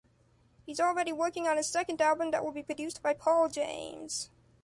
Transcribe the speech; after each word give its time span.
He’s 0.65 0.79
already 0.79 1.13
working 1.13 1.47
on 1.47 1.57
his 1.57 1.67
second 1.69 2.01
album 2.01 2.31
that 2.31 2.43
will 2.43 2.51
be 2.51 2.63
produced 2.63 3.03
by 3.03 3.13
Paul 3.13 3.49
James. 3.49 4.31